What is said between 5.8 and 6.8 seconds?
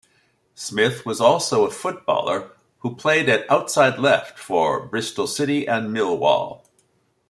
Millwall.